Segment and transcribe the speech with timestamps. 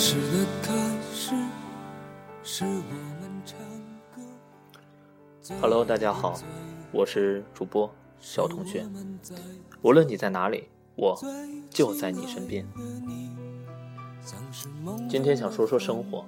[0.00, 0.72] 始的开
[1.14, 1.34] 始
[2.42, 2.70] 是我
[3.20, 3.58] 们唱
[4.16, 4.22] 歌
[5.60, 6.40] Hello，大家好，
[6.90, 8.86] 我是主播小同学。
[9.82, 11.20] 无论你在哪里，我
[11.68, 12.66] 就在你身边。
[15.06, 16.24] 今天想说说生活，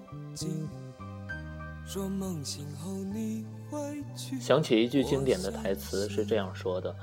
[4.38, 6.94] 想起一句经典的台词是这样说的：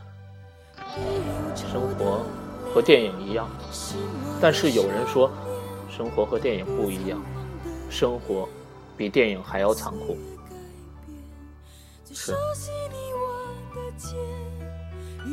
[1.55, 2.23] 生活
[2.71, 3.49] 和电影一样，
[4.39, 5.31] 但是有人说，
[5.99, 7.21] 生活和电影不一样，
[7.89, 8.47] 生活
[8.95, 10.17] 比电影还要残酷。
[12.13, 12.33] 是，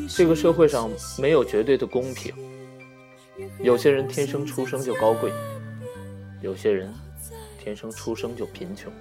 [0.08, 2.34] 这个社会上没有绝对的公平，
[3.60, 5.30] 有些人天生出生就高贵，
[6.40, 6.92] 有些人
[7.60, 8.92] 天生出生就贫穷。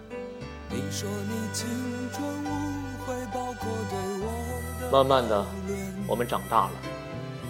[4.91, 5.43] 慢慢的，
[6.07, 6.71] 我们长大了，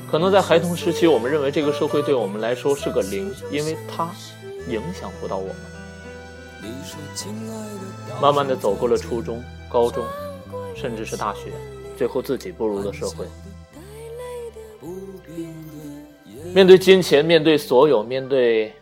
[0.10, 4.10] 可能在孩童时期，我们认为这个社会对我们来说是个零，因为它
[4.70, 5.56] 影响不到我们。
[8.22, 10.06] 慢慢的走过了初中、高中，
[10.76, 11.52] 甚至是大学，
[11.98, 13.26] 最后自己步入了社会。
[16.54, 18.74] 面对金钱，面对所有，面对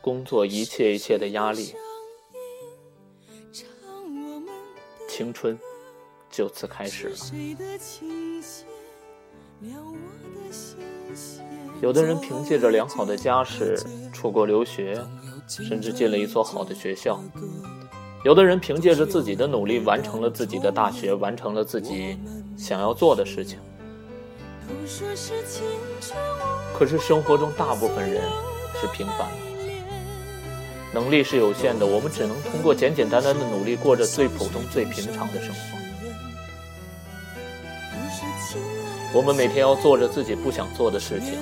[0.00, 1.74] 工作一切一切的压力，
[5.08, 5.56] 青春
[6.30, 7.16] 就此开始了。
[11.80, 13.76] 有的人凭借着良好的家世
[14.12, 15.00] 出国留学，
[15.48, 17.18] 甚至进了一所好的学校；
[18.24, 22.16] 有的人凭借着自己的努力完成了自己的大学，完成了自己
[22.56, 23.58] 想要做的事情。
[26.72, 28.22] 可是生活中大部分人
[28.80, 29.36] 是平凡的，
[30.94, 35.81] 能力是有限的，我们只能通过简简单单的努力，过着最普通、最平常的生活。
[39.14, 41.38] 我们每天要做着自己不想做的事情，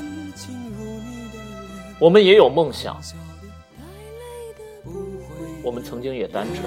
[2.01, 3.01] 我们也有梦想，
[5.63, 6.65] 我们曾经也单纯，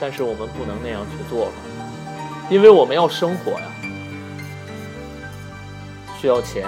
[0.00, 1.52] 但是我们不能那样去做了，
[2.48, 3.66] 因为我们要生活呀，
[6.18, 6.66] 需要钱，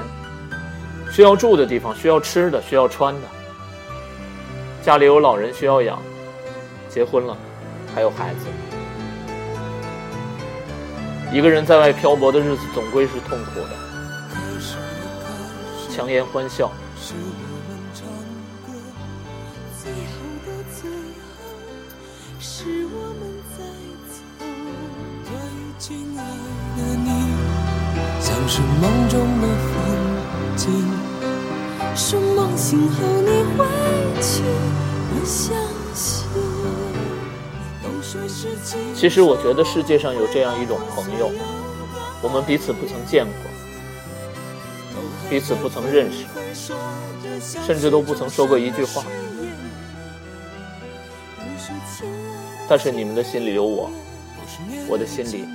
[1.10, 3.20] 需要住的地方，需要吃的，需要穿的，
[4.82, 5.98] 家里有老人需要养，
[6.90, 7.34] 结婚了。
[7.94, 8.47] 还有孩子，
[11.32, 13.70] 一个人在外漂泊的日子总归是痛苦的。
[15.91, 16.72] 强颜欢笑，
[25.78, 26.22] 亲爱
[26.76, 27.10] 的你，
[28.20, 29.75] 像是梦中的风
[30.56, 30.70] 景。
[31.97, 33.66] 说梦醒后你会
[34.22, 34.44] 去，
[35.10, 35.56] 我相
[35.92, 36.41] 信。
[38.94, 41.30] 其实我觉得世界上有这样一种朋友，
[42.22, 43.50] 我们彼此不曾见过，
[45.30, 46.26] 彼此不曾认识，
[47.64, 49.04] 甚至都不曾说过一句话，
[52.68, 53.90] 但是你们的心里有我，
[54.88, 55.46] 我的心里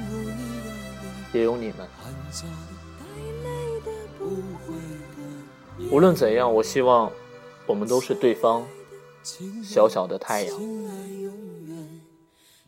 [1.34, 1.88] 也有你们。
[5.92, 7.12] 无论怎样，我希望
[7.66, 8.66] 我们都是对方
[9.64, 10.56] 小小的太阳。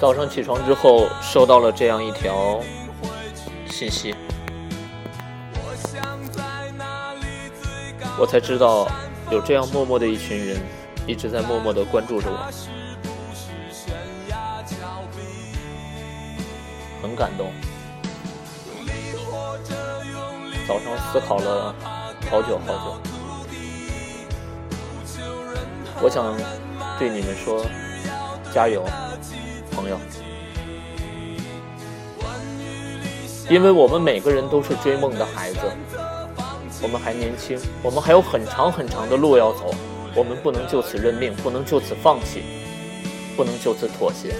[0.00, 2.60] 早上起床之后，收到了这样一条
[3.66, 4.14] 信息，
[8.16, 8.86] 我才知道
[9.28, 10.60] 有这样默默的一群人
[11.04, 12.48] 一直在默默的关注着我，
[17.02, 17.50] 很感动。
[20.68, 21.74] 早上思考了
[22.30, 23.00] 好久好久，
[26.00, 26.36] 我想
[27.00, 27.66] 对你们说，
[28.54, 28.84] 加油！
[29.78, 29.96] 朋友，
[33.48, 35.60] 因为我们每个人都是追梦的孩子，
[36.82, 39.72] 我们还年轻，我们还有很长很长的路要走，
[40.16, 42.42] 我们不能就此认命，不能就此放弃，
[43.36, 44.34] 不能就此妥协。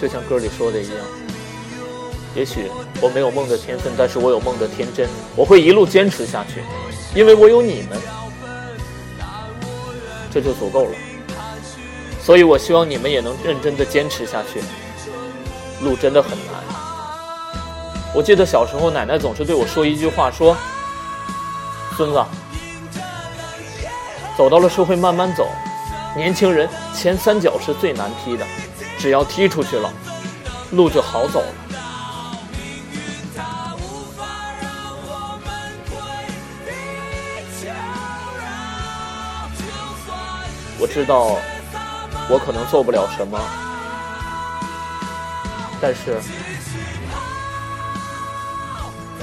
[0.00, 0.96] 就像歌里说的一样，
[2.34, 2.68] 也许
[3.00, 5.08] 我没有梦的天分，但是我有梦的天真。
[5.36, 6.60] 我会一路坚持下去，
[7.14, 7.98] 因为我有你们，
[10.30, 10.92] 这就足够了。
[12.20, 14.62] 所以我希望你们也能认真的坚持下去。
[15.82, 16.62] 路真的很难。
[18.14, 20.56] 我记得小时候，奶奶总是对我说一句话，说
[21.96, 22.24] ：“孙子，
[24.36, 25.48] 走到了社会慢慢走。
[26.14, 28.46] 年轻人前三脚是最难踢的，
[28.98, 29.92] 只要踢出去了，
[30.70, 31.54] 路就好走了。”
[40.82, 41.38] 我知道，
[42.28, 43.38] 我可能做不了什么，
[45.80, 46.20] 但是。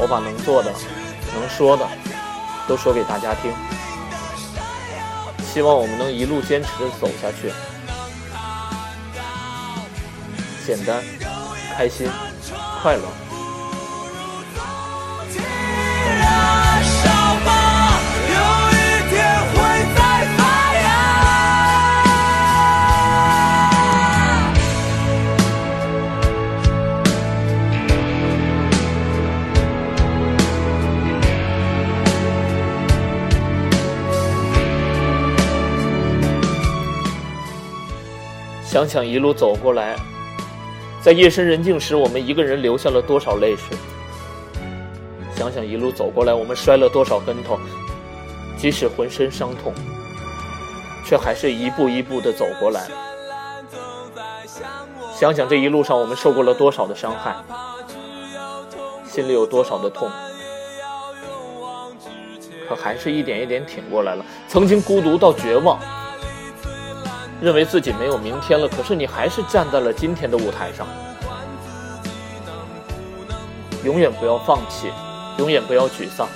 [0.02, 0.72] 我把能做的、
[1.34, 1.86] 能说的
[2.66, 3.52] 都说给大家听，
[5.54, 6.70] 希望我们能一路坚持
[7.02, 7.52] 走下去，
[10.66, 11.04] 简单、
[11.76, 12.10] 开心、
[12.82, 13.29] 快乐。
[38.80, 39.98] 想想一路走过来，
[41.02, 43.78] 在夜深人静时，我们一个人流下了多少泪水？
[45.36, 47.60] 想想一路走过来，我们摔了多少跟头？
[48.58, 49.74] 即使浑身伤痛，
[51.06, 52.88] 却还是一步一步的走过来。
[55.14, 57.36] 想想这一路上我们受过了多少的伤害，
[59.06, 60.10] 心里有多少的痛，
[62.70, 64.25] 可还是一点一点挺过来了。
[64.48, 65.78] 曾经孤独到绝望。
[67.41, 70.86] 认为自己没有明天了，可是你还是站在了今天的舞台上。
[73.83, 74.91] 永远不要放弃，
[75.38, 76.27] 永远不要沮丧。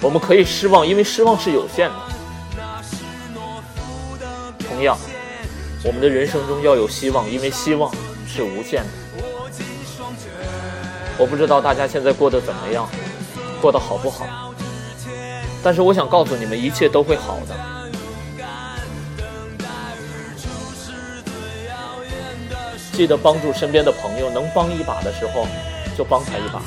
[0.00, 1.94] 我们可以失望，因为失望是有限的。
[4.68, 4.98] 同样，
[5.84, 7.88] 我们的人生中要有希望，因为希望
[8.26, 8.88] 是无限的。
[11.16, 12.88] 我不知道大家现在过得怎么样，
[13.62, 14.26] 过得好不好？
[15.62, 17.54] 但是我想告诉你们，一切都会好的。
[22.96, 25.46] 记得帮助身边的朋友，能帮一把的时候
[25.98, 26.62] 就帮他一把，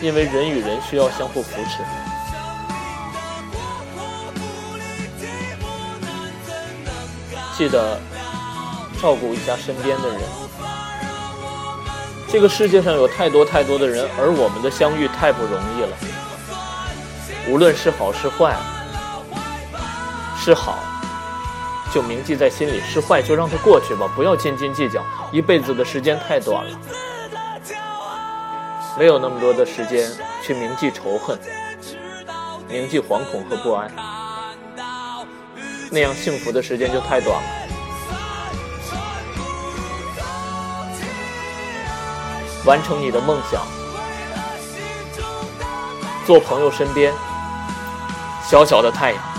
[0.00, 1.82] 因为人与人需要相互扶持。
[7.58, 8.00] 记得
[9.02, 10.20] 照顾一下身边的人。
[12.28, 15.96] 这个世界上有太多太多的人，而我们的相遇太不容易了。
[17.48, 18.56] 无论是好是坏，
[20.38, 20.78] 是好。
[21.92, 25.04] 就铭记在心里，是坏就让它过去吧，不要斤斤计较。
[25.32, 26.78] 一辈子的时间太短了，
[28.96, 30.08] 没有那么多的时间
[30.42, 31.38] 去铭记仇恨，
[32.68, 33.90] 铭记惶恐和不安，
[35.90, 37.48] 那样幸福的时间就太短了。
[42.66, 43.66] 完成你的梦想，
[46.26, 47.12] 做朋友身边
[48.46, 49.29] 小小的太阳。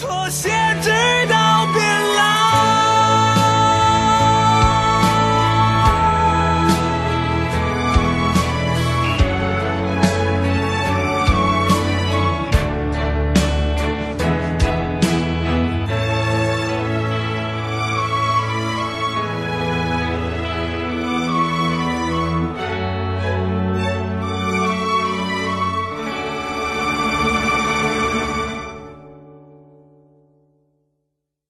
[0.00, 0.90] 妥协，直
[1.28, 1.39] 到。